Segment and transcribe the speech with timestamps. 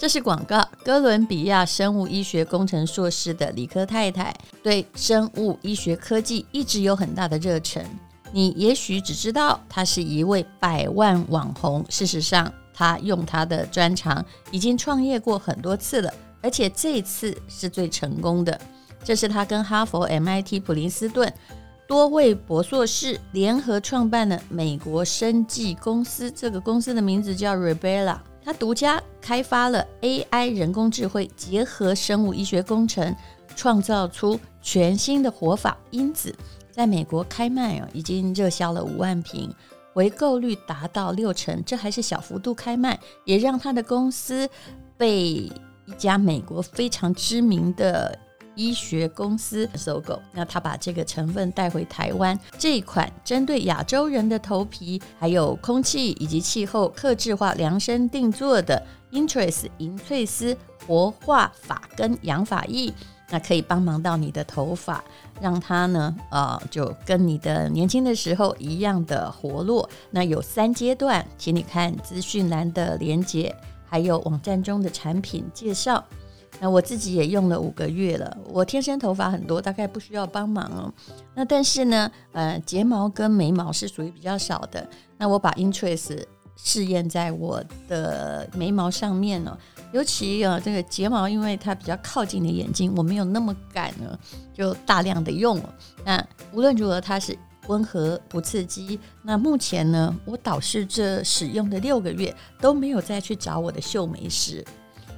[0.00, 0.66] 这是广告。
[0.82, 7.84] 哥伦比亚生物医学工程硕士的理科太太，对生物医学科技一直有很大的热忱。
[8.32, 16.10] 你也许只知道她是一位百万网红，事实上，她用她的专长已经创业过很多次了，
[16.40, 18.58] 而且这次是最成功的。
[19.04, 21.30] 这是她跟哈佛、MIT、普林斯顿
[21.86, 28.16] 多位博硕士联合创办的美国生技公司，这个公司的名字叫 Rebella。
[28.44, 33.14] 他独家开发了 AI 人工智慧，结合生物医学工程，
[33.54, 36.34] 创造出全新的活法因子，
[36.70, 39.54] 在美国开卖啊，已经热销了五万瓶，
[39.92, 41.62] 回购率达到六成。
[41.64, 44.48] 这还是小幅度开卖，也让他的公司
[44.96, 48.18] 被一家美国非常知名的。
[48.54, 52.38] 医学公司收购，那他把这个成分带回台湾。
[52.58, 58.82] 这一款针对亚洲人的头皮、还有空气以及气候，客制化量身定做的
[59.12, 62.92] inTRACE 银翠丝活化发根养发液，
[63.30, 65.02] 那可以帮忙到你的头发，
[65.40, 69.88] 让它呢，呃，就跟你的年轻的时候一样的活络。
[70.10, 73.54] 那有三阶段，请你看资讯栏的连接，
[73.86, 76.04] 还有网站中的产品介绍。
[76.60, 80.92] 那我自己也用了五个月了，我天生头发很多，大概不需要帮忙哦。
[81.34, 84.86] 那但是呢，呃，睫毛跟眉毛是属于比较少的。
[85.16, 86.22] 那我把 inTRACE
[86.56, 89.56] 试验在我的眉毛上面呢，
[89.92, 94.18] 尤其啊，这个睫毛因为它比较靠近你的眼睛，我没有那么赶呢，
[94.52, 95.74] 就大量的用了。
[96.04, 97.34] 那无论如何，它是
[97.68, 99.00] 温和不刺激。
[99.22, 104.62] 那目前呢，我导师这使用的六个月都没有再去找我的秀眉师。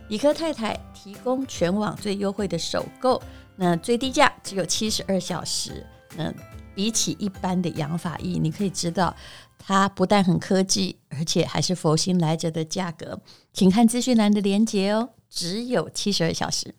[0.09, 3.21] 理科太太提供全网最优惠的首购，
[3.57, 5.87] 那最低价只有七十二小时。
[6.17, 6.33] 那
[6.75, 9.15] 比起一般的养发液，你可以知道
[9.59, 13.19] 它不但很科技，而且还是佛心来着的价格。
[13.53, 16.75] 请看资讯栏的链接哦，只有七十二小时。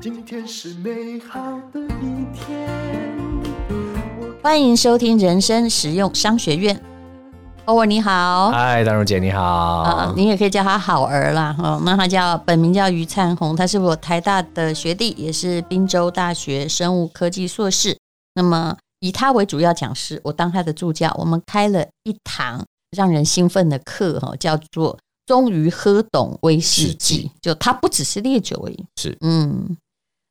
[0.00, 3.09] 今天是美好的一天。
[4.42, 6.82] 欢迎收听人生实用商学院。
[7.66, 11.54] 欧儿你好，嗨，丹如姐你好，啊，你也可以叫他好儿啦。
[11.58, 17.94] 哦，那他叫本名叫于灿红，他是我台大的学弟，也是宾州大学生物科技硕士。
[18.32, 21.14] 那么以他为主要讲师，我当他的助教。
[21.18, 22.64] 我们开了一堂
[22.96, 27.30] 让人兴奋的课，哈，叫做“终于喝懂威士忌”。
[27.42, 29.76] 就它不只是烈酒而已，是，嗯，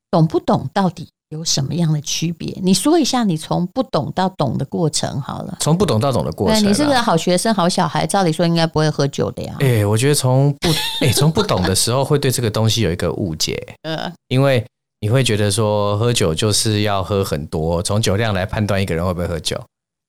[0.09, 1.09] 懂不懂到底？
[1.29, 2.57] 有什么样的区别？
[2.61, 5.57] 你说一下，你从不懂到懂的过程好了。
[5.59, 9.55] 从不懂到懂的过程，对，你是个好学生、好小孩，照理说应该不会喝酒的呀。
[9.59, 10.69] 哎、欸，我觉得从不
[11.05, 13.61] 哎，从、欸、不懂的时候会对这个东西有一个误解。
[13.83, 14.65] 呃，因为
[15.01, 19.59] 你会觉得说喝酒就是要喝很多，从酒量来判断一个人会不会喝酒。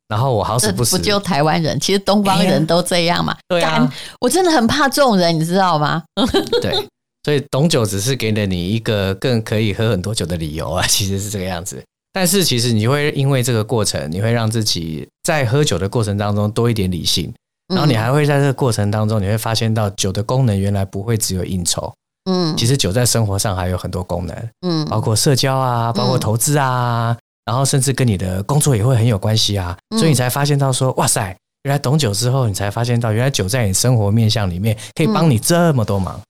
[0.08, 3.36] 然后我好死不死，不就台湾人，其实东方人都这样嘛。
[3.46, 6.02] 对啊，我真的很怕这种人，你知道吗？
[6.62, 6.88] 对。
[7.24, 11.82] 所以懂酒只是给了你一个更可以喝很多酒的理由啊， 其实是这个样子。
[12.12, 17.32] 但是其实你会因为这个过程，你会让自己在喝酒的过程当中多一点理性，
[17.68, 21.92] 然后你还会在这个过程当中，你会发现到酒的功能原来不会只有应酬，
[22.28, 36.20] 嗯，其实酒在生活上还有很多功能，嗯，包括社交啊，包括投资啊，然后甚至跟你的工作也会很有关系啊，所以你才发现到说，哇塞，原来懂酒之后，你才发现到原来酒在你生活面向里面可以帮你这么多忙。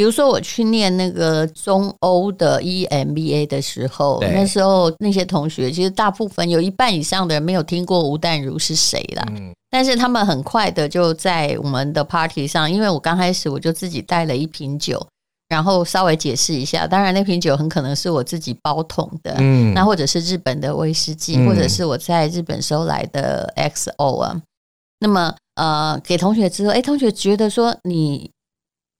[0.00, 9.22] 比如说我去念那个中欧的 EMBA 的时候，那时候那些同学其实大部分有一半以上的人没有听过吴淡如是谁啦。
[9.28, 15.06] 嗯，但是他们很快的就在我们的 party 上，因为我刚开始我就自己带了一瓶酒，
[15.50, 16.86] 然后稍微解释一下。
[16.86, 24.40] 当然那瓶酒很可能是我自己包桶的，嗯，那或者是日本的威士忌，或者是我在日本收来的 XO 啊。
[25.00, 28.30] 那么呃，给同学之后，哎，同学觉得说你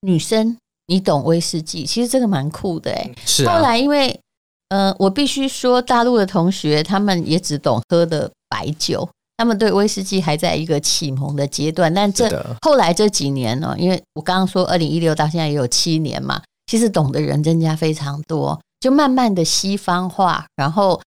[0.01, 0.55] 女生。
[0.91, 3.09] 你懂威士忌，其实这个蛮酷的哎。
[3.25, 3.55] 是啊。
[3.55, 4.19] 后来因为，
[4.67, 9.07] 呃，我必须说，大陆的同学他们也只懂喝的白酒，
[9.37, 11.93] 他们对威士忌还在一个启蒙的阶段。
[11.93, 12.29] 但这
[12.61, 20.45] 后来这几年呢，因为我刚刚说二零一六到现在也有七年嘛，其实懂的人增加非常多，就慢慢的西方化。
[20.57, 21.01] 然后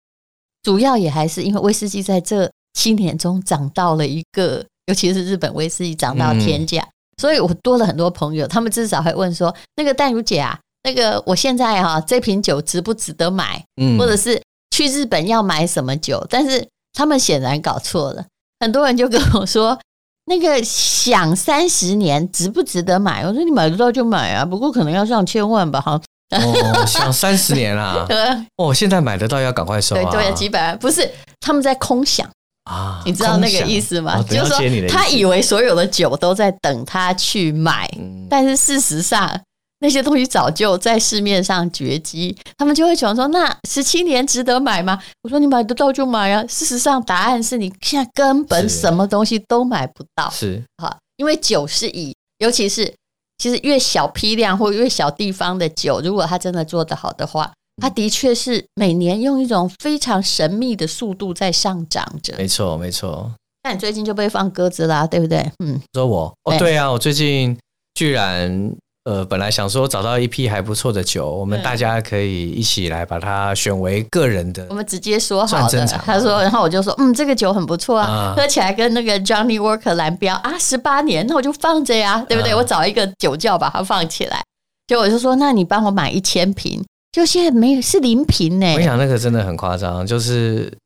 [0.62, 6.80] 主要也还是因为威士忌在这七年中涨到了一个，尤其是日本威士忌涨到天价。
[6.80, 13.64] 嗯所以我多了很多朋友，他们至少会问说：“那个淡如姐啊，那个我现在哈、啊、这瓶酒值不值得买？
[13.81, 14.40] 嗯，或者是
[14.70, 18.25] 去日本要买什么酒？”但是他们显然搞错了，
[18.61, 19.78] 很多人就跟我说
[20.26, 26.00] ：“那个想三十年值不值得买？”我说：“你买得到就买啊，不过可能要上千万吧。”哈，
[26.31, 28.05] 哦，想三十年啊？
[28.08, 28.16] 对，
[28.56, 30.11] 哦，现在买得到要赶快收啊！
[30.11, 31.08] 对对，几百万不是
[31.40, 32.28] 他们在空想。
[32.64, 34.19] 啊，你知道那个意思吗？
[34.19, 39.38] 哦、就是说他以为所有的酒都在等他去买，嗯、但是事实上
[39.81, 42.34] 那些东西早就在市面上绝迹。
[42.56, 50.31] 他们就会想说：“那十七年值得买吗？”我说：“你买得到就买啊。”事实上，答案是你现在根本什么东西都买不到。
[50.31, 52.90] 是哈，因为酒是以，尤其是
[53.37, 57.52] 其实越小批量或越小地方的酒，如果它真的做得好的话。
[57.82, 62.35] 它的确是每年用一种非常神秘的速度在上涨着。
[62.38, 63.31] 没错，没错。
[63.65, 65.44] 那你最近就被放鸽子啦，对不对？
[65.65, 67.56] 嗯，说我哦，对啊，我最近
[67.94, 68.71] 居然
[69.05, 74.67] 呃，本来想说找到一批还不错的酒，我们大家可以一起来把它选为个人的。
[74.71, 82.55] 我们直接说好的，他说，然后我就说，嗯，这个酒很不错啊，喝起来跟那个 Johnny Walker 蓝标啊，十八年，那我就放着呀，对不对？
[82.55, 84.43] 我找一个酒窖把它放起来，
[84.87, 86.85] 结果我就说，那你帮我买一千瓶。
[87.14, 88.66] 就现在没有是零瓶呢。
[88.72, 90.76] 我跟你讲，那个真的很夸张，就是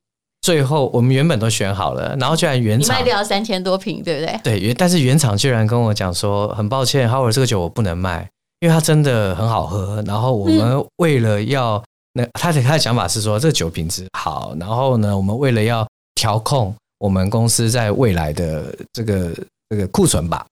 [0.42, 4.40] 最后我们原本都选好了，然后居然原厂卖掉三千多瓶，对不对？
[4.44, 8.28] 对，原但是原厂居然跟我讲说，很抱歉，Howard 这个酒我不能卖，
[8.60, 10.04] 因为它真的很好喝。
[10.06, 11.82] 然后我们为了要
[12.12, 19.34] 那他的他的想法是说，这个酒品质好，然后呢，我们为了要调控我们公司在未来的这个
[19.70, 20.44] 这个库存吧，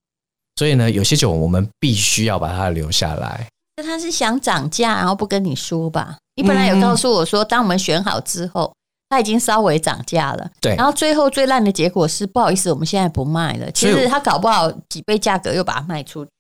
[0.57, 3.47] 所以呢，有些酒我们必须要把它留下来。
[3.77, 6.17] 那他是想涨价，然后不跟你说吧？
[6.37, 8.73] 你本来有告诉我说，当我们选好之后，
[9.11, 10.51] 他已经稍微涨价了。
[10.61, 13.71] 对，然后最后最烂的结果是，不好意思，我们现在不卖了。
[13.73, 16.31] 其实他搞不好几倍价格又把它卖出去。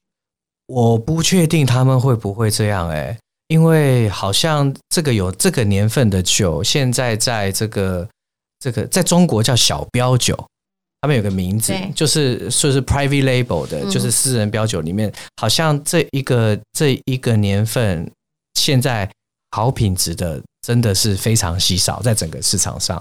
[0.66, 3.18] 我不确定他们会不会这样哎、欸，
[3.48, 8.08] 因为好像这个有这个年份的酒，现在在这个
[8.58, 10.36] 这个在中国叫小标酒。
[11.06, 18.10] 他们有个名字，就是说是 private label 的，就是私人标酒里面，好像这一个这一个年份，
[18.54, 19.08] 现在
[19.52, 23.00] 好品质的真的是非常稀少，在整个市场上，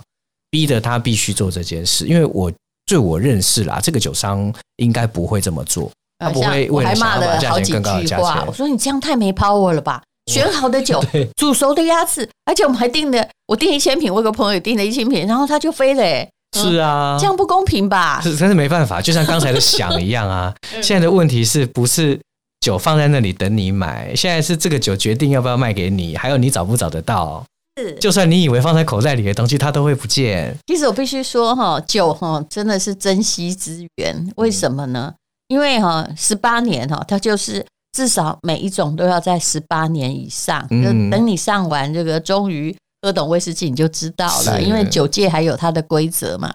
[0.51, 2.05] 逼得他必须做这件事。
[2.05, 2.53] 因为我
[2.85, 8.45] 据我认识啦，这个酒商应该不会这么做，他不会为了想要把价钱更高的价钱。
[8.45, 10.03] 我说你这样太没 power 了吧？
[10.31, 11.03] 选好的酒，
[11.37, 16.29] 煮熟的鸭子，而且我们还订了，我订一千瓶，我有个朋友订了一千瓶，然后他就飞了、欸。
[16.55, 18.21] 是啊，这样不公平吧？
[18.21, 20.53] 是，但是没办法，就像刚才的想一样啊。
[20.81, 22.19] 现在的问题是不是
[22.61, 24.15] 酒放在那里等你买？
[24.15, 27.43] 现在是这个酒决定要不要卖给你，还有你找不找得到。
[27.77, 30.55] 是，就算你以为放在口袋里的东西，它都会不见。
[30.67, 34.31] 其实我必须说哈，酒哈真的是珍惜资源。
[34.37, 35.13] 为什么呢？
[35.49, 40.65] 因为哈十八年哈，它就是至少每一种都要在十八年以上。
[40.69, 42.75] 就等你上完这个，终于。
[43.05, 46.51] 喝懂威士忌你就知道了，因为酒界还有它的规则嘛。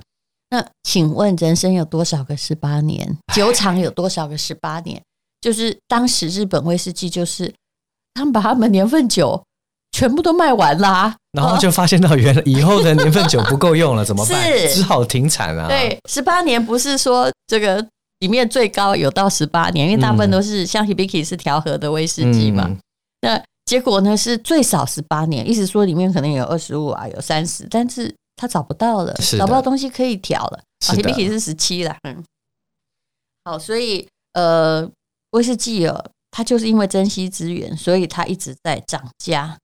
[0.51, 3.17] 那请问人生有多少个十八年？
[3.33, 5.01] 酒厂有多少个十八年？
[5.41, 7.55] 就是当时日本威士忌，就是
[8.15, 9.41] 他们把他们年份酒
[9.93, 14.43] 全部都卖完啦，然后就发现到原来以后的年份酒不够用了，怎么办？
[14.75, 15.69] 只好停产啊。
[15.69, 17.87] 对，十八年不是说这个
[18.19, 22.77] 里面最高有到十八年，因为大部分都是像 Hibiki 是调和的威士忌嘛。
[23.23, 30.61] 那结果呢是最少十八年，意思说里面可能有二十五啊，有三十，但是他找不到了，找不到东西可以调了。
[30.89, 32.25] 啊，Hibiki 是十七了，嗯。
[33.45, 34.91] 好，所以呃，
[35.31, 39.57] 威士忌哦，它就是因为珍惜资源，所以它一直在涨价，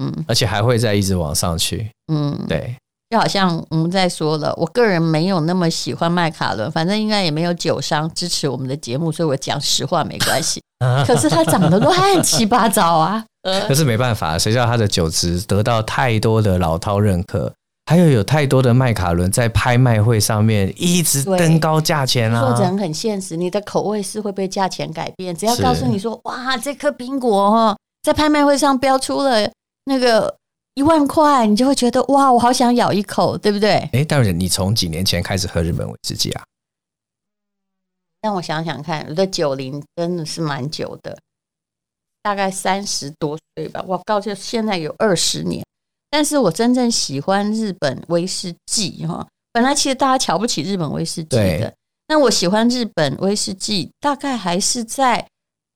[0.00, 2.76] 嗯，而且还会再一直往上去，嗯，对。
[3.10, 10.62] 就好像我们在说了，我个人没有那么喜欢麦卡伦，反正应该也没有酒商支持我们的节目，所以我讲实话没关系。
[11.04, 13.24] 可是它涨得都乱七八糟啊！
[13.66, 17.52] 可是没办法，谁叫他的酒质得到太多的老饕认可，
[17.86, 22.54] 还有有太多的麦卡伦在拍卖会上面一直登高价钱啊！
[22.54, 25.34] 做人很现实，你的口味是会被价钱改变。
[25.34, 29.50] 只要告诉你说，哇，这颗苹果哈，在拍卖会上标出了
[29.84, 30.36] 那个。
[30.74, 33.70] 一万块，你就会觉得哇，我好想咬一口，对不对？
[33.92, 36.44] 哎，但是你从几年前开始喝日本威士忌啊？
[38.22, 41.18] 让我想想看，我的酒龄真的是蛮久的，
[42.28, 43.82] 大概三十多岁吧。
[43.88, 45.64] 我告诉现在有二十年，
[46.10, 49.26] 但是我真正喜欢日本威士忌哈。
[49.50, 51.72] 本来其实大家瞧不起日本威士忌的，
[52.08, 55.26] 那我喜欢日本威士忌，大概还是在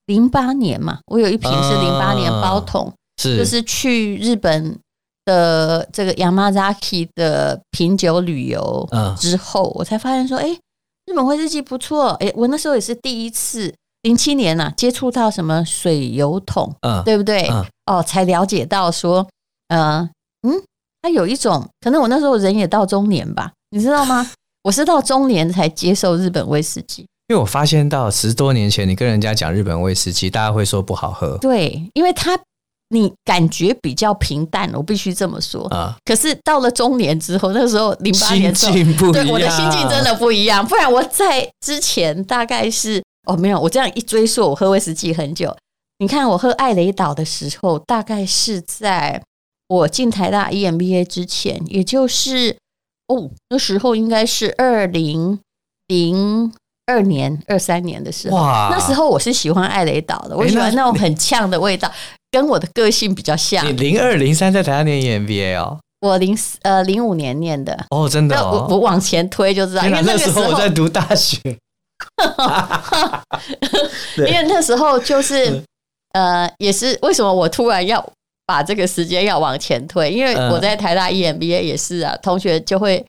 [0.05, 0.99] 零八年嘛。
[1.07, 4.79] 我有一瓶是零八年包桶，是就是去日本。
[5.25, 10.49] 的这个 Yamazaki 的品酒旅游之后，我才发现说，哎，
[11.07, 12.09] 日本威士忌不错。
[12.15, 17.49] 哎，我那时候也是第一次，零七年呐，接触到什么水油桶，嗯对不对？
[17.87, 19.27] 哦，才了解到说，
[19.69, 20.09] 呃，
[20.47, 20.63] 嗯，
[21.01, 24.31] 它有一种可能，我那时候人也到中年吧，你知道吗？
[24.65, 32.39] 我是到中年才接受日本威士忌，因为我发现到十多年前，你跟人家讲日本威士忌，大家会说不好喝，对，因为它。
[32.95, 35.97] 你感觉比较平淡，我必须这么说啊。
[36.05, 40.63] 可是到了中年之后，那时候零八年之后，对我的心境真的不一样。
[40.67, 45.57] 不然我在之前大概是哦，没有，我这样一追溯，我喝威士忌很久。
[45.99, 49.23] 你看我喝艾雷岛的时候，大概是在
[49.69, 52.57] 我进台大 EMBA 之前，也就是
[53.07, 55.39] 哦，那时候应该是二零
[55.87, 56.53] 零
[56.87, 58.37] 二年、二三年的时候。
[58.37, 61.91] 哇，那时候我是喜欢艾雷岛的，我喜欢那种很呛的味道。
[62.33, 63.65] 跟我的个性比较像。
[63.67, 65.79] 你零二零三在台大念 EMBA 哦？
[66.01, 67.87] 我零四呃零五年念的。
[67.91, 68.67] 哦，真的哦。
[68.69, 71.39] 我我往前推就知道，因为那时候我在读大学。
[74.19, 75.63] 因为那时候就是
[76.13, 78.05] 呃，也是为什么我突然要
[78.47, 80.11] 把这个时间要往前推？
[80.11, 83.05] 因为我在台大 EMBA 也是啊，同学就会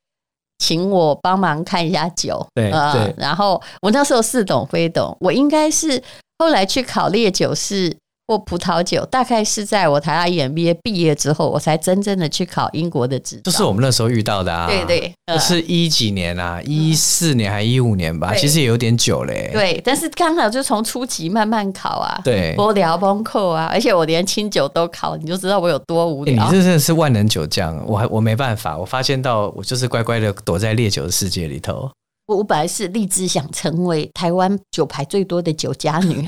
[0.60, 2.46] 请我帮忙看一下酒。
[2.54, 3.14] 对，对。
[3.18, 6.02] 然后我那时候似懂非懂，我应该是
[6.40, 7.96] 后来去考烈酒师。
[8.34, 13.42] 或葡萄酒，大概是在我台大 EMBA 毕业之后，我才真正的去考英国的执照。
[13.44, 18.34] 就是我们那时候遇到的啊，对对，呃、是一几年啊，一四年还是一五年吧？
[18.34, 19.52] 其实也有点久嘞。
[19.54, 26.34] 对，但是刚好就从初级慢慢考啊，对，波聊崩扣啊，而且我连清酒都考，你就知道我有多无聊。
[26.36, 31.88] 欸、你这真的是万能酒匠，我还我没办法，我发现到我就是乖乖的躲在烈酒的世界里头。
[32.34, 36.26] 我我本来是立志想成为台湾酒牌最多的酒家女，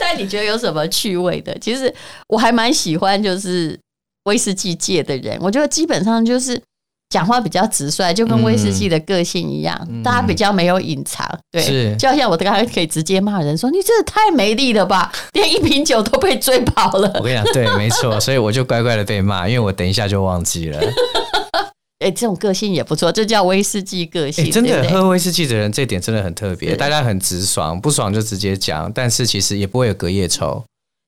[0.00, 1.56] 但你觉得有什么趣味的？
[1.60, 1.94] 其实
[2.28, 3.78] 我还蛮喜欢，就是
[4.24, 6.60] 威士忌界的人，我觉得基本上就是
[7.10, 11.26] 讲话比较直率，就跟威士忌的个性一样，嗯、大家比较没有隐藏。
[11.50, 20.78] 对，是就好像我刚才可以直接骂人说：“你真的太没力了吧，连一瓶酒都被追跑了。”我跟你讲，对，没错，所以我就乖乖的被骂，因为我等一下就忘记了。
[22.00, 24.44] 哎、欸，这种个性也不错，这叫威士忌个性。
[24.44, 26.76] 欸、真的，喝威士忌的人，这点真的很特别。
[26.76, 30.64] 大家很直爽，不爽就直接讲，但是其实也不会有隔夜仇。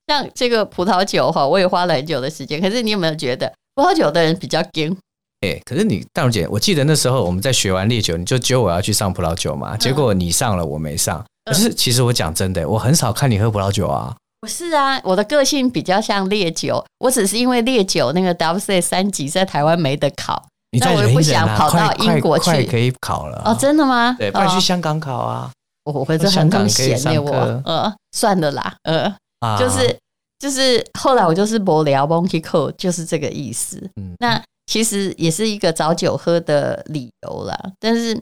[0.07, 2.59] 像这个葡萄酒哈，我也花了很久的时间。
[2.59, 4.91] 可是你有没有觉得葡萄酒的人比较硬？
[5.39, 9.77] 哎、欸，可是你大如姐，我记得那时候我们在学完烈酒，你就揪我要去上葡萄酒嘛。
[9.77, 11.23] 结果你上了，我没上。
[11.45, 14.13] 可是其实我讲真的，我很少看你喝葡萄酒啊。
[14.41, 20.47] 不是啊，我的个性比较像烈酒，我只是因为烈酒那个 WSET 三级在台湾没得考。
[20.71, 23.55] 你再忍一忍啊，我也不想跑到英国去，可以考了哦？
[23.59, 24.15] 真的吗？
[24.17, 25.51] 对，不然去香港考啊。
[25.83, 27.31] 我我会是很很闲的，我
[27.65, 29.11] 呃，算了啦，呃，
[29.57, 29.97] 就是
[30.37, 33.89] 就是后来我就是无聊 monkey code，就是这个意思。
[33.95, 37.57] 嗯，那其实也是一个找酒喝的理由啦。
[37.79, 38.15] 但是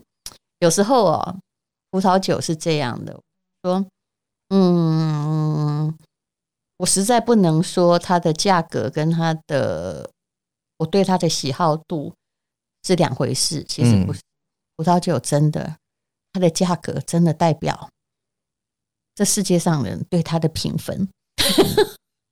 [0.59, 1.35] 有时候哦，
[1.91, 3.13] 葡萄酒是这样的，
[3.63, 3.85] 说
[4.51, 5.93] 嗯，
[6.77, 10.09] 我实在不能说它的价格跟它的
[10.77, 12.13] 我对它的喜好度。
[12.83, 14.19] 是两回事，其实不是。
[14.77, 15.75] 葡萄酒真的，
[16.31, 17.89] 它的价格真的代表
[19.13, 21.09] 这世界上人对它的评分。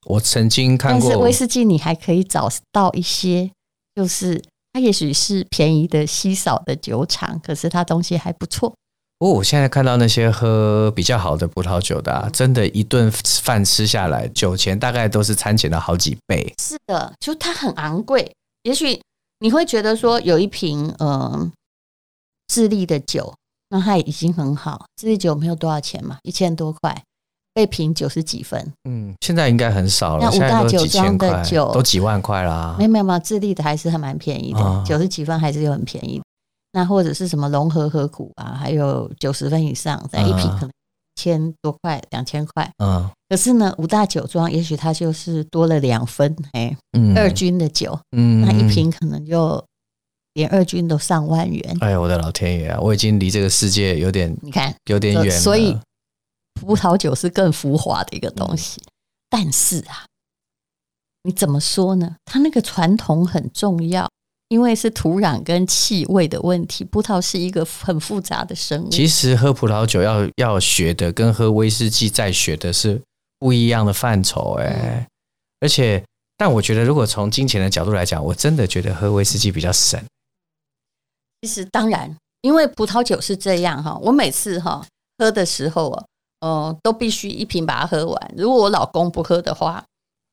[0.06, 3.50] 我曾经看过，但是威士忌你还可以找到一些，
[3.94, 8.74] 就是它也许是便宜的、稀少的酒厂，可是它东西还不错。
[9.18, 16.54] 不过我现在看到那些喝比较好的葡萄酒的啊，真的，一顿饭吃下来，酒钱大概都是餐钱的好几倍。
[16.58, 18.98] 是的，就它很昂贵，也许。
[19.40, 21.50] 你会觉得说有一瓶呃
[22.48, 23.34] 智利的酒，
[23.70, 24.86] 那它已经很好。
[24.96, 27.02] 智利酒没有多少钱嘛，一千多块，
[27.54, 28.72] 一瓶九十几分。
[28.88, 30.24] 嗯，现在应该很少了。
[30.24, 32.74] 那五大酒庄的酒都几万块啦。
[32.78, 36.20] 没有没有没有，智利的还是还蛮便宜的，九十几分还是有很便宜。
[36.72, 40.70] 那或者是什么龙河河谷啊，还有九十分以上，在一瓶可能。
[41.20, 49.62] 千多块，两千块，嗯，可是呢，五大酒庄也许它就是多了两分，哎，嗯，二军的酒，嗯，那一瓶可能就
[50.34, 51.76] 连二军都上万元。
[51.80, 55.40] 哎呀，我的老天爷啊，我已经离这个世界有点，你看，有点远了。
[55.40, 55.76] 所以
[56.54, 58.88] 葡萄酒是更浮华的一个东西，嗯，
[59.28, 60.06] 但是啊，
[61.24, 62.16] 你怎么说呢？
[62.24, 64.08] 它那个传统很重要。
[64.50, 68.88] 因为是土壤跟气味的问题，葡萄是一个很复杂的生物。
[68.88, 72.98] 其实喝葡萄酒要要学的，跟喝威士忌在学的是
[73.38, 74.54] 不一样的范畴。
[74.60, 75.06] 哎，
[75.60, 76.02] 而且，
[76.36, 80.00] 但我觉得，如果从金钱的角度来讲，我真的觉得喝威士忌比较省。
[81.42, 84.84] 其实当然，因为葡萄酒是这样哈，我每次哈
[85.18, 86.04] 喝的时候啊，
[86.40, 88.34] 呃，都必须一瓶把它喝完。
[88.36, 89.84] 如果我老公不喝的话，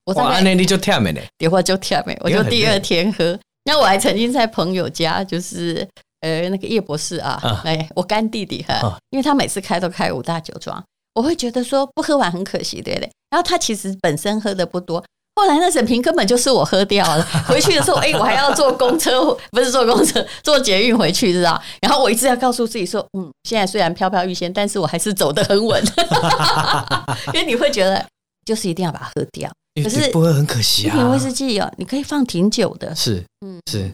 [0.06, 1.22] 我大概那你就跳没呢？
[1.38, 3.38] 点话就跳没，我就第二天喝。
[3.66, 5.88] 那我还曾经在朋友家，就是
[6.22, 10.84] 呃那个叶博士啊，哎、啊，我干弟弟哈，啊、因为他每次开都开五大酒庄，
[11.15, 13.10] 我会觉得说不喝完很可惜，对不对？
[13.31, 15.03] 然后他其实本身喝的不多，
[15.36, 17.25] 后来那整瓶根本就是我喝掉了。
[17.48, 21.62] 回去的时候，哎，我还要坐公车，不是坐公车，坐捷运回去，知道？
[21.81, 25.84] 然后我一直要告诉自己说，嗯，现在虽然飘飘欲仙，但是我还是走得很稳，
[27.34, 28.05] 因为你会觉得
[28.45, 29.51] 就是一定要把它喝掉。
[29.84, 30.95] 可是不会很可惜啊。
[30.95, 32.95] 一瓶威士忌哦，你可以放挺久的。
[32.95, 33.91] 是，嗯，是，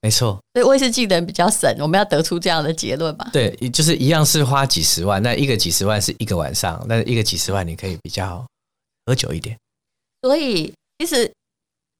[0.00, 0.38] 没错。
[0.54, 3.28] 所以威士忌的人比较省，我们要得出这样的结论吧？
[3.32, 8.46] 对，就是一样是花几十万，那一个几十万是一个晚上，那一个几十万你可以比较
[9.06, 9.56] 喝酒一点。
[10.22, 11.30] 所以其实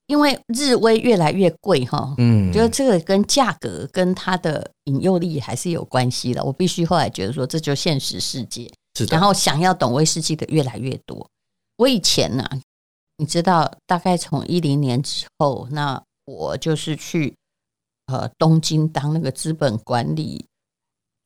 [0.06, 6.42] 因为日威越来越贵哈，嗯，觉得这个跟价格跟它的引诱力还是有关系的。
[6.44, 8.70] 我必须后来觉得说，这就现实世界。
[8.96, 9.16] 是的。
[9.16, 11.28] 然后想要懂威士忌的越来越多。
[11.76, 12.58] 我以前呢、啊。
[13.20, 17.34] 你知道，大概从一零年之后，那我就是去
[18.08, 20.44] 呃东京当那个资本管理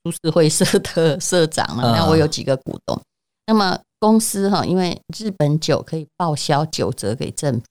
[0.04, 1.96] 株式会社的 社长了。
[1.96, 3.00] 那我有几个股东。
[3.46, 7.64] 那么公司哈，因为日本酒可以报销九折给政府，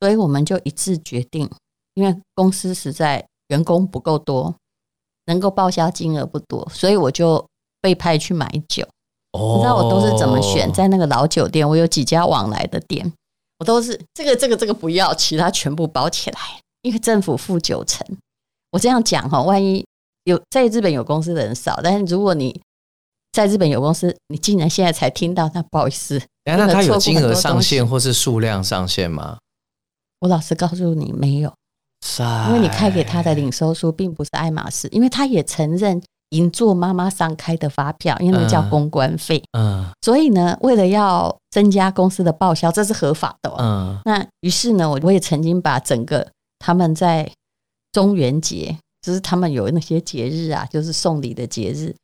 [0.00, 1.48] 所以我们就一致决定，
[1.94, 4.54] 因为公司实在员工不够多，
[5.26, 7.44] 能够报销金额不多，所以我就
[7.80, 8.86] 被派去买酒。
[9.32, 10.72] 你知道我都是怎么选？
[10.72, 13.12] 在那个老酒店，我有几家往来的店。
[13.58, 16.40] 我都是这个这个这个不要，其他全部包起来，
[16.82, 18.06] 因为政府付九成。
[18.76, 19.82] 我这样讲哈，万一
[20.24, 22.60] 有在日本有公司的人少，但是如果你
[23.32, 26.20] 在日本有公司，你竟然现在才听到，那不好意思。
[26.44, 29.38] 那它有金额上限或是数量上限吗？
[30.20, 31.50] 我老实告诉你，没有。
[32.48, 36.02] 因为你开给他的领收书并不是爱马仕，因为他也承认。
[36.30, 43.96] 银座妈妈上开的发票，因为那个叫公关费，嗯，嗯，所以呢，为了要增加公司的报销，这是合法的，嗯。
[44.04, 46.26] 那于是呢，我我也曾经把整个
[46.58, 47.30] 他们在
[47.96, 51.96] 中元节，就是他们有那些节日啊，就是送礼的节日，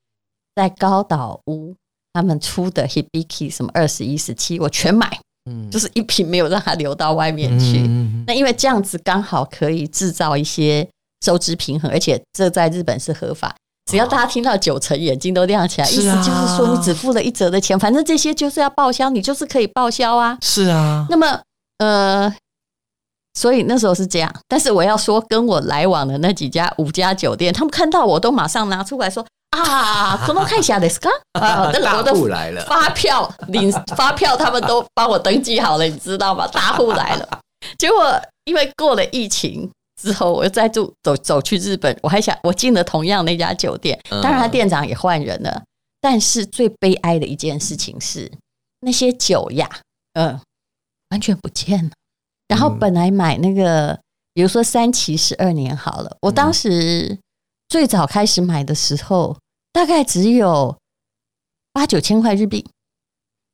[0.54, 1.74] 在高岛屋
[2.14, 5.20] 他们出的 Hibiki 什么二十一、十七，我全买，
[5.50, 7.80] 嗯，就是一瓶没有让它流到外面去。
[7.80, 10.88] 嗯，那因为这样子刚好可以制造一些
[11.26, 13.54] 收支平衡，而且这在日本是合法。
[13.90, 20.38] 只要大家听到九成，眼睛都亮起来，意思就是说你只付了一折的钱，反正这些就是要报销，你就是可以报销啊。
[20.40, 21.06] 是啊。
[21.10, 21.38] 那么，
[21.76, 22.34] 呃，
[23.34, 24.34] 所以那时候是这样。
[24.48, 31.08] 但是我要说，跟我来往的那几家五家酒店，他们看到我都马上拿出来说啊，可能看一下的是噶
[31.40, 36.46] 啊，那个 我的发票领发票，他们都帮我登记好了，你知道吗？
[36.48, 37.40] 大户来了。
[37.78, 39.70] 结果因为过了疫情。
[40.00, 45.62] 之后我又再住走走去日本，我还想我进了同样那家酒店，当然他店长也换人了。
[46.00, 48.28] 但是最悲哀的一件事情是，
[48.80, 49.70] 那些酒呀，
[50.14, 50.40] 嗯，
[51.10, 51.90] 完全不见了。
[52.52, 53.98] 然后本来买那个，
[54.34, 57.18] 比如说三期十二年好了，我当时
[57.70, 59.34] 最早开始买的时候，
[59.72, 60.76] 大概只有
[61.72, 62.68] 八九千块日币，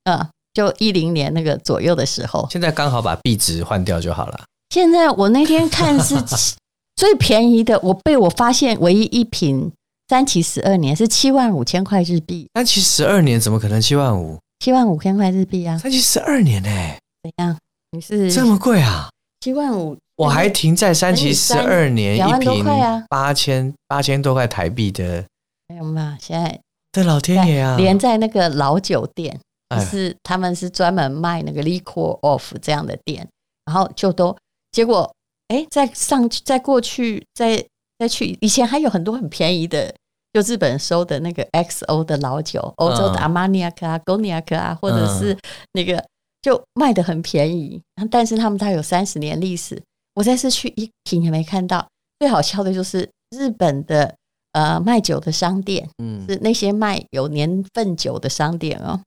[0.02, 2.48] 嗯，就一零年那个左右的时候。
[2.50, 4.40] 现在刚好把币值换掉就好了。
[4.70, 6.16] 现在我那天看是
[6.96, 9.70] 最便宜的，我被我发现唯一一瓶
[10.08, 12.48] 三期十二年是七万五千块日币。
[12.54, 14.36] 三期十二年怎么可能七万五？
[14.58, 15.78] 七万五千块日币啊！
[15.78, 16.98] 三期十二年呢、欸？
[17.22, 17.56] 怎样？
[17.90, 19.08] 你是这么贵啊？
[19.40, 22.64] 七万五，我还停在三期十二年一瓶
[23.08, 25.24] 八千八千多块台币的。
[25.68, 26.16] 没有嘛？
[26.20, 26.60] 现在
[26.92, 27.76] 的老天爷啊！
[27.76, 29.38] 连在那个老酒店，
[29.74, 33.26] 就是他们是专门卖那个 liquor off 这样的店，
[33.64, 34.36] 然后就都。
[34.70, 35.10] 结果，
[35.48, 37.64] 哎，在上去，再过去，在
[37.98, 39.94] 再去，以前还有很多很便宜的，
[40.32, 45.36] 就日本收的那个 XO 的老酒，欧洲的阿玛尼亚克啊、贡尼亚克啊，或者是
[45.72, 46.04] 那个
[46.40, 49.82] 就卖的很便宜，但是他们大概有三十年历史。
[50.14, 51.86] 我这次去一瓶也没看到。
[52.18, 54.12] 最好笑的就是日本的
[54.52, 59.00] 呃卖酒的商店，嗯，是那些卖有年份酒的商店哦，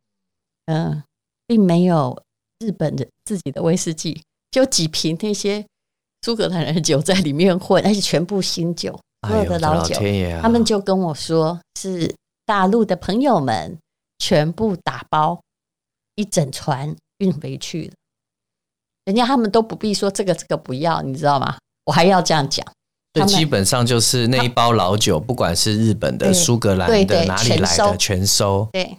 [0.67, 1.04] 嗯、呃，
[1.46, 2.17] 并没有
[2.60, 4.22] 日本的自己的威士忌。
[4.52, 5.65] 就几瓶那些
[6.22, 9.96] 苏格兰人的酒在里面混，而且全部新酒，所有的老酒，
[10.41, 12.13] 他们就跟我说是
[12.46, 13.78] 大陆的朋友们
[14.20, 15.41] 全部打包
[16.15, 17.93] 一整船运回去的，
[19.05, 21.57] 人家他们都不必说这个这个不要，你知道吗？
[21.86, 22.65] 我还要这样讲，
[23.13, 28.67] 所以基本上就是那一包老酒，不管是日本的、苏格兰的哪里来的，全收。
[28.73, 28.97] 对，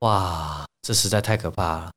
[0.00, 1.90] 哇，这实在太可怕了。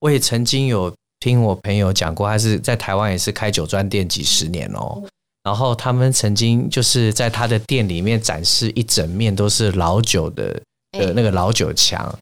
[0.00, 0.92] 我也曾经有。
[1.22, 5.00] 听我朋友讲过，他是在台湾也是开酒专店几十年哦。
[5.44, 10.60] 然后他们曾经就是在他的店里面展示一整面都是老酒的
[10.98, 12.12] 的那个老酒墙。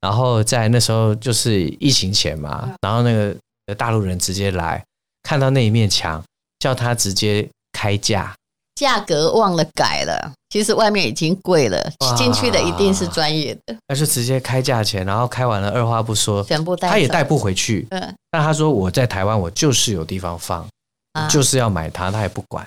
[0.00, 4.82] 然后在那时候就是疫情前嘛，然后那个大陆人直接来
[5.22, 6.22] 看到那一面墙，
[6.58, 8.34] 叫他直接开价。
[8.76, 13.76] 价格忘了改了，其实外面已经贵了，进去的一定是专业的。
[13.88, 17.86] 那就直接开价钱，然后开完了，二话不说，全部带，他也带不回去。
[17.90, 20.66] 嗯，但他说我在台湾，我就是有地方放，
[21.12, 22.66] 啊、就是要买它，他也不管。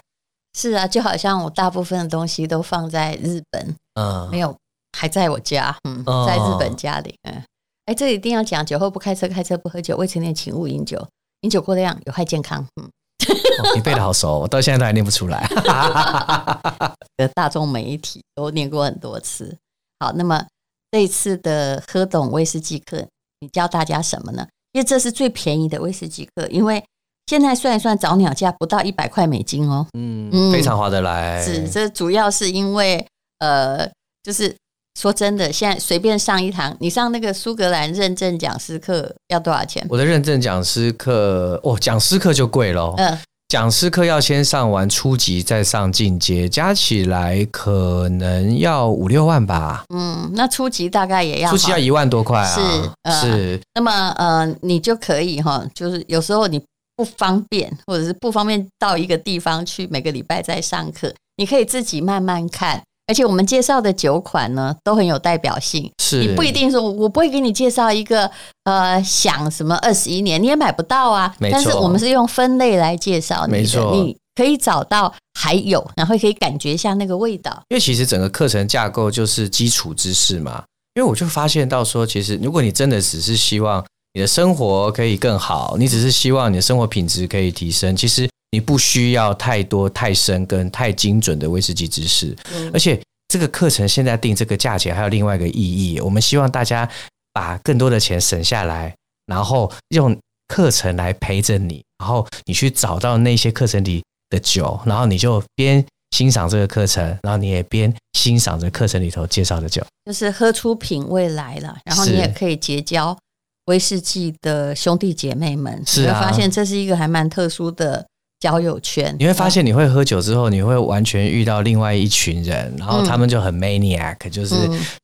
[0.55, 4.55] 是啊，就好像我大部分的东西都放在日本，嗯，没有
[4.97, 7.43] 还在我家，嗯，在日本家里，嗯，
[7.85, 11.05] 哎，这一定要讲：酒后不开车，开车不喝酒，未成年请勿饮酒，
[11.41, 12.65] 饮酒过量有害健康。
[12.81, 15.47] 嗯，哦、你背的好熟，我到现在都还念不出来。
[17.33, 19.57] 大众媒体都念过很多次。
[19.99, 20.45] 好，那么
[20.91, 23.05] 这一次的喝懂威士忌课，
[23.39, 24.45] 你教大家什么呢？
[24.73, 26.83] 因为这是最便宜的威士忌课，因为
[27.27, 31.41] 现在算一算早鸟价不到一百块美金哦，嗯，非常划得来。
[31.43, 33.05] 是，这主要是因为
[33.39, 33.89] 呃，
[34.23, 34.53] 就是
[34.99, 39.85] 说真的，现在随便上一堂，你上那个苏格兰认证讲师课要多少钱？
[39.89, 42.93] 我的认证讲师课哦，讲师课就贵喽。
[42.97, 43.17] 嗯。
[43.49, 49.83] 讲师课要先上完初级，再上进阶，加起来可能要五六万吧。
[49.93, 52.55] 嗯，那初级大概也要初级要一万多块啊。
[52.55, 53.61] 是、呃、是。
[53.75, 56.59] 那么呃，你就可以哈，就是有时候你
[56.95, 62.81] 不方便，或者是不方便到一个地方去，每个礼拜在上课，你可以自己慢慢看。
[63.07, 65.91] 而且我们介绍的酒款呢，都很有代表性。
[66.01, 68.29] 是你不一定说，我不会给你介绍一个
[68.63, 71.35] 呃，想什么二十一年，你也买不到啊。
[71.39, 73.91] 但是我们是用分类来介绍你的，没错。
[73.93, 77.51] 你可以找到还有，然后可以感觉一下那个味道。
[77.69, 80.63] 因为其实整个课程架构就是基础知识嘛。
[80.95, 88.29] 因为我就发现到说，其实如果你真的只是希望你的生活可以更好，你只是希望你的生活品质可以提升，其实。
[88.53, 92.35] 你不需要太多、太深跟太精准的威士忌知识，
[92.71, 95.99] 而且这个课程现在定这个价钱还有另外一个意义。
[95.99, 96.87] 我们希望大家
[97.33, 100.15] 把更多的钱省下来，然后用
[100.47, 111.75] 课程来陪着你，然后你去找到那些课程里的酒，然后你就边欣赏这个课程，然后你也边欣赏着课程里头介绍的酒，就是喝出品味来了。
[111.85, 113.17] 然后你也可以结交
[113.65, 118.05] 威士忌的兄弟姐妹们，是啊，你会发现这是一个还蛮特殊的。
[118.43, 124.53] 交友圈，你会发现，你会喝酒之后，你会完全遇到另外一群人，然后他们就很 maniac，、嗯、就是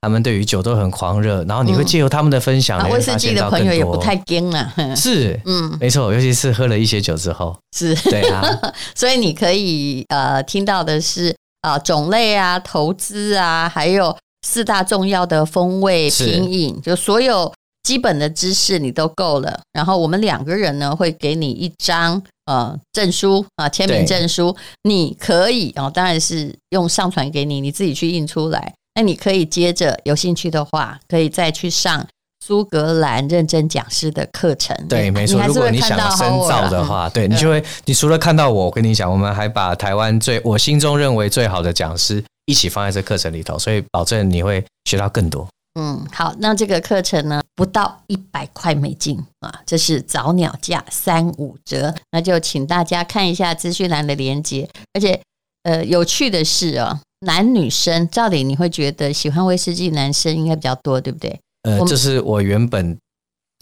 [0.02, 7.95] 他们对于酒都很狂热，然后你会借由他们的分享，威士忌的朋友也不太惊了，是， 嗯，没错，尤其是喝了一些酒之后，是。
[8.10, 8.43] 对啊，
[8.93, 14.13] 所以你可以呃听到的是啊、呃、种类啊、投资啊，还有
[14.45, 17.49] 四大重要的风味品饮，就所有。
[17.82, 28.74] 基本的知识你都够了，然后我们两个人呢会给你一张呃证书啊签名证书，你可以哦，当然是用上传给你，你自己去印出来。
[28.96, 32.04] 那你可以接着有兴趣的话，可以再去上
[32.44, 34.76] 苏格兰认证讲师的课程。
[34.90, 35.40] 对，没错。
[35.46, 45.48] 如果你想要深造的话，对你就会，你除了看到我，我跟你讲，我们还把台湾最我心中认为最好的讲师一起放在这课程里头，所以保证你会学到更多。
[45.75, 54.67] 嗯，好，那这个课程呢，不到一百块美金啊，这是早鸟价三五折，那就请大家看一下资讯栏的连接。
[54.93, 55.21] 而且，
[55.63, 61.39] 呃，有趣的是哦，男女生，照理你会觉得喜欢威士忌男生应该比较多，对不对？
[61.63, 62.97] 呃，就是我原本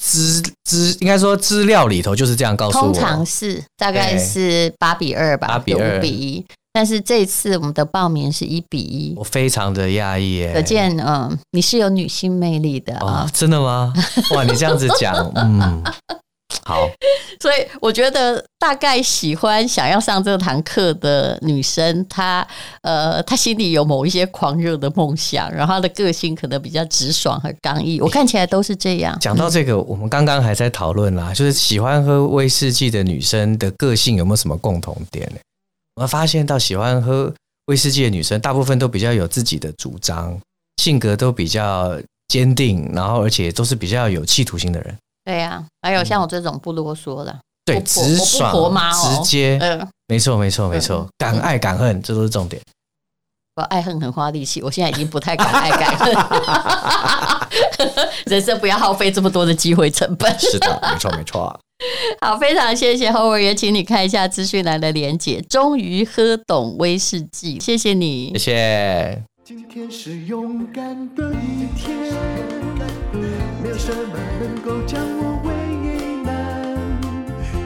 [0.02, 6.46] 资资应该说资料里头就是这样告诉我，通常是大概是八比二吧，八比二，比一。
[6.78, 13.26] 但是这次我们的报名是一比一，我非常的讶异耶，可见嗯，你是有女性魅力的啊。
[13.26, 13.92] 哦，真的吗？
[14.36, 15.84] 哇，你这样子讲，嗯，
[16.64, 16.88] 好，
[17.42, 22.48] 所以我觉得大概喜欢想要上这堂课的女生，她
[22.84, 29.18] 呃，她心里有某一些狂热的梦想，然后她的个性可能比较直爽和刚毅，我看起来都是这样。
[29.20, 35.40] 讲到这个，我们刚刚还在讨论啦，就是喜欢喝威士忌的女生的个性有没有什么共同点呢？
[35.98, 37.34] 我们发现到喜欢喝
[37.66, 40.40] 威士忌的女生，大部分都比较有自己的主张，
[40.78, 44.96] 性格都比较坚定，然后而且都是比较有企图心的人。
[45.26, 52.62] 对呀、啊，还有像我这种不啰嗦的，嗯、对，直爽、直接，嗯，没错，没错，没错，敢爱敢恨，这都是重点。
[53.56, 56.14] 我爱恨很花力气，我现在已经不太敢爱敢恨，
[58.30, 60.32] 人生不要耗费这么多的机会成本。
[60.40, 61.60] 是的，没错，没错。
[62.22, 65.40] 好，非常谢谢 Howard，也请你看一下资讯栏的连结。
[65.42, 69.24] 终于喝懂威士忌，谢谢你，谢谢。
[69.44, 70.84] 今天是勇敢
[71.16, 71.96] 的一天，
[73.62, 75.54] 没有什么能够将我为
[76.26, 76.76] 难。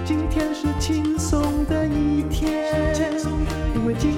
[0.06, 2.70] 今天是轻松的一天，
[3.74, 4.12] 因为今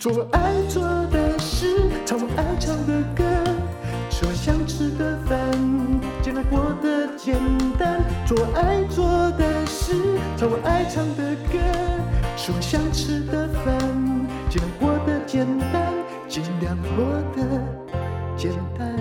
[0.00, 3.22] 做我爱做的事，唱我爱唱的歌，
[4.08, 5.52] 吃我想吃的饭，
[6.22, 7.36] 尽量过得简
[7.76, 8.02] 单。
[8.26, 9.92] 做我爱做的事，
[10.38, 11.58] 唱我爱唱的歌，
[12.34, 13.78] 吃我想吃的饭，
[14.48, 15.92] 尽量过得简单，
[16.26, 17.04] 尽量过
[17.36, 17.44] 得
[18.38, 18.98] 简单。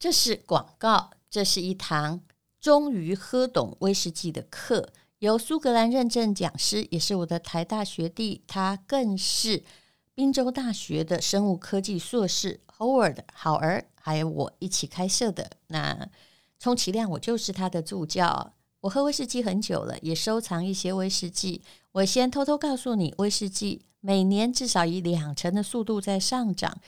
[0.00, 2.22] 这是广告，这是一堂
[2.60, 4.88] 终于喝懂威士忌的课。
[5.22, 9.62] 由苏格兰认证讲师，也是我的台大学弟，他更是
[10.16, 15.48] 宾州大学的生物科技硕士 Howard 好儿，还有我一起开设的。
[15.68, 16.08] 那
[16.58, 18.54] 充其量我就是他的助教。
[18.80, 21.62] 我喝威士忌很久了，也收藏一些威士忌。
[21.92, 26.80] 我先偷偷告诉你，威士忌每年至少以两成的速度在上涨。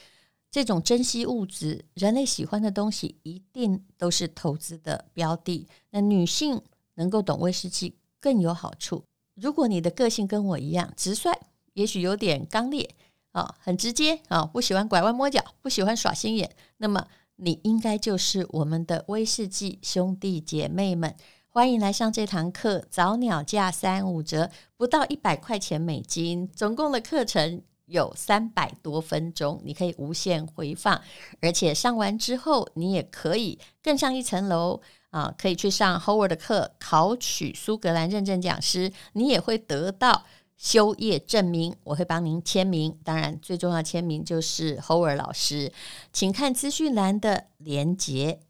[0.51, 5.69] 这种珍稀物质，人类喜欢的东西，一定都是投资的标的。
[5.91, 6.61] 那女性
[6.95, 7.95] 能够懂威士忌
[8.25, 9.03] 更有好处。
[9.35, 11.31] 如果你的个性跟我一样直率，
[11.73, 12.89] 也许有点刚烈
[13.33, 21.15] 啊，很直接啊，不喜欢拐弯抹角，不喜欢耍心眼，那么你应该就是我们的威士忌兄弟姐妹们。
[21.49, 26.47] 欢迎来上这堂课，早鸟价三五折，不到一百块钱美金。
[26.47, 30.99] 总共的课程有三百多分钟，你可以无限回放，
[31.41, 34.81] 而且上完之后，你也可以更上一层楼
[35.15, 40.25] 啊，可以去上 Howard 的课，考取苏格兰认证讲师，你也会得到
[40.57, 42.99] 修业证明，我会帮您签名。
[43.01, 45.71] 当然，最重要签名就是 Howard 老师，
[46.11, 48.41] 请看资讯栏的连接。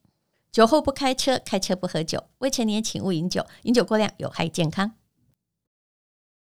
[0.51, 2.23] 酒后不开车，开车不喝酒。
[2.39, 4.93] 未成年请勿饮酒，饮酒过量有害健康。